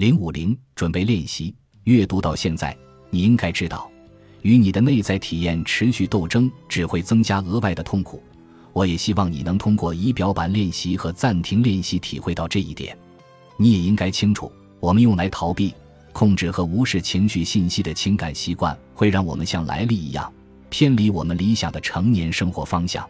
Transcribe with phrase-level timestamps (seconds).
[0.00, 1.54] 零五零准备练习
[1.84, 2.74] 阅读到现在，
[3.10, 3.90] 你应该知道，
[4.40, 8.22] 与你的内在体验持续斗争只会增加额外的痛苦。
[8.72, 12.96] 我也希望你能通过仪表板练习和暂停练习体会到这一点。
[13.58, 14.50] 你也应该清楚，
[14.80, 15.74] 我们用来逃避、
[16.14, 20.32] 控制和无视情绪信息的情感习惯，会让我们像来历一样
[20.70, 23.06] 偏离我们理想的成年生活方向。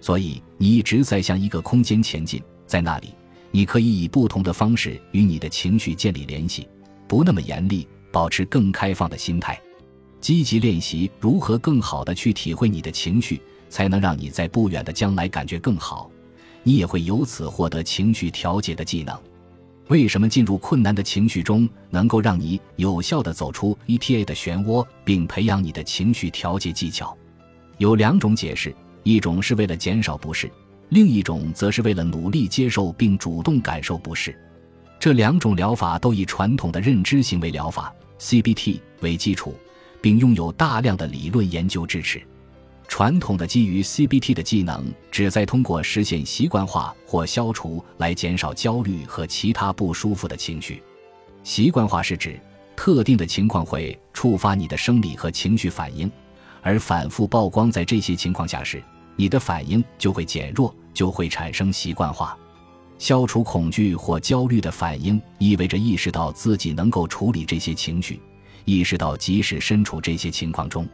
[0.00, 3.08] 所以，你一直在向一个空间前进，在那里。
[3.50, 6.68] 你可以以不同的方式与你的情绪建立联系，
[7.08, 9.60] 不那么严厉，保持更开放的心态，
[10.20, 16.10] 积极练习如何更好的去体会你的情绪，才能让你在不远的将来感觉更好。
[16.62, 19.18] 你也会由此获得情绪调节的技能。
[19.88, 27.16] 为什么进入困难的情绪中能够让你有效的走出 ETA 的漩涡，并培养你的情绪调节技巧？
[27.78, 28.72] 有两种解释：
[29.02, 30.48] 一种是为了减少不适。
[30.90, 34.36] 另一种则是为了努力接受并主动感受不适，
[34.98, 39.54] 这两种疗法都以传统的认知行为疗法 （CBT） 为基础，
[40.00, 42.20] 并拥有大量的理论研究支持。
[42.88, 50.82] 传统的基于 CBT 的技能旨在通过实现习惯化或消除来减少焦虑和其他不舒服的情绪。
[51.44, 52.38] 习惯化是指
[52.74, 56.10] 特定的情况会触发你的生理和情绪反应，
[56.62, 58.82] 而反复曝光在这些情况下时，
[59.14, 60.74] 你的反应就会减弱。
[60.92, 62.36] 就会产生习惯化，
[62.98, 68.20] 消除恐惧或焦虑的反应，意味着意识到自己能够处理这些情绪，
[68.64, 70.86] 意识到即使身处这些情况中，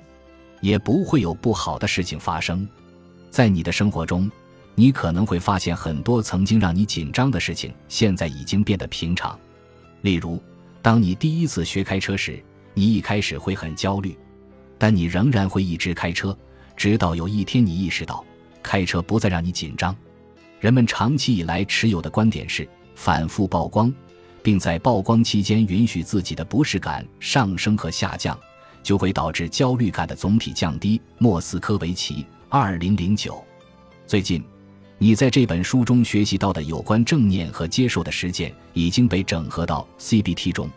[0.60, 2.68] 也不会有不好的事情发生。
[3.30, 4.30] 在你的生活中，
[4.74, 9.38] 你可能会发现很多曾经让你紧张的事情，现在已经变得平常。
[10.02, 10.40] 例如，
[10.80, 12.42] 当你第一次学开车时，
[12.74, 14.16] 你一开始会很焦虑，
[14.78, 16.36] 但你仍然会一直开车，
[16.76, 18.24] 直到有一天你意识到。
[18.66, 19.94] 开车不再让你紧张。
[20.58, 23.92] 人们长期以来持有的观点是，反复曝光，
[24.42, 28.36] 并在曝光期间允许自己的不适感上升和下降，
[28.82, 31.00] 就会导致焦虑感的总体降低。
[31.18, 33.40] 莫斯科维奇，二零零九。
[34.04, 34.42] 最近，
[34.98, 40.68] 你在这本书中学习到的有关正念和接受的实践已经被整合到 CBT 中。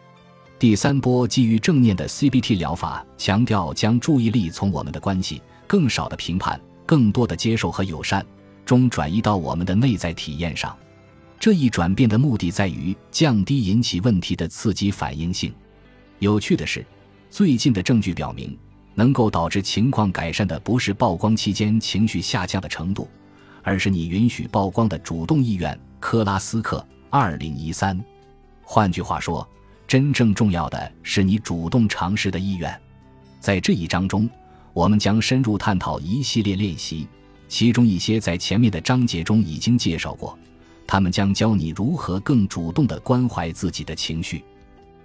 [0.60, 6.60] 第三波基于正念的 CBT 疗法强调将注意力从我们的关系、更少的评判。
[6.90, 8.26] 更多的接受和友善
[8.66, 10.76] 中转移到我们的内在体验上，
[11.40, 15.54] 这一转变的目的在于降低引起问题的刺激反应性。
[16.18, 16.84] 有趣的是，
[17.30, 18.58] 最近的证据表明，
[18.96, 23.08] 能够导致情况改善的不是曝光期间情绪下降的程度，
[23.62, 25.80] 而是你允许曝光的主动意愿。
[26.00, 28.04] 科拉斯克，二零一三。
[28.64, 29.48] 换句话说，
[29.88, 32.76] 真正重要的是你主动尝试的意愿。
[33.40, 34.28] 在这一章中。
[34.74, 37.08] 我们将深入探讨一系列练习，
[37.48, 40.38] 其中一些在前面的章节中已经介绍过。
[40.88, 44.44] 他们将教你如何更主动地关怀自己的情绪。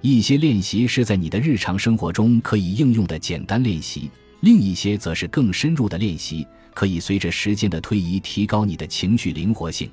[0.00, 4.10] 一些练习是在你的日常生活中可以应用的简单练习，
[4.41, 9.91] 另一些则是更深入的练习，可以随着时间的推移提高你的情绪灵活性。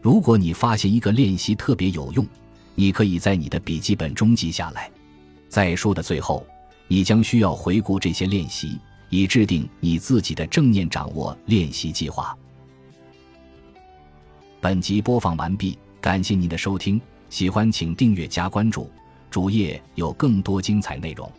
[0.00, 2.26] 如果你发现一个练习特别有用，
[2.74, 4.90] 你可以在你的笔记本中记下来。
[5.48, 6.46] 在书的最后，
[6.86, 8.78] 你将需要回顾这些练习。
[9.08, 12.36] 以制定你自己的正念掌握练习计划。
[14.60, 17.00] 本集播放完毕，感谢您的收听，
[17.30, 18.90] 喜欢请订阅加关注，
[19.30, 21.30] 主页有更多精彩内容。